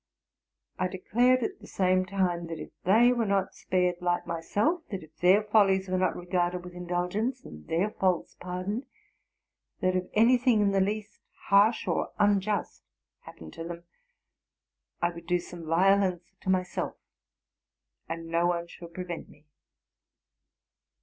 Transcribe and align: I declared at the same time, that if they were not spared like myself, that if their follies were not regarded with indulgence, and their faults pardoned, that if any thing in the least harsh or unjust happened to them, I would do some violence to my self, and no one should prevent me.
I 0.79 0.87
declared 0.87 1.43
at 1.43 1.59
the 1.59 1.67
same 1.67 2.07
time, 2.07 2.47
that 2.47 2.57
if 2.57 2.71
they 2.85 3.13
were 3.13 3.27
not 3.27 3.53
spared 3.53 4.01
like 4.01 4.25
myself, 4.25 4.81
that 4.89 5.03
if 5.03 5.15
their 5.17 5.43
follies 5.43 5.89
were 5.89 5.99
not 5.99 6.15
regarded 6.15 6.63
with 6.63 6.73
indulgence, 6.73 7.45
and 7.45 7.67
their 7.67 7.91
faults 7.91 8.33
pardoned, 8.33 8.87
that 9.79 9.95
if 9.95 10.05
any 10.13 10.39
thing 10.39 10.59
in 10.61 10.71
the 10.71 10.81
least 10.81 11.19
harsh 11.49 11.87
or 11.87 12.13
unjust 12.17 12.81
happened 13.19 13.53
to 13.53 13.63
them, 13.63 13.83
I 15.03 15.11
would 15.11 15.27
do 15.27 15.37
some 15.37 15.67
violence 15.67 16.33
to 16.41 16.49
my 16.49 16.63
self, 16.63 16.95
and 18.09 18.25
no 18.25 18.47
one 18.47 18.65
should 18.65 18.95
prevent 18.95 19.29
me. 19.29 19.45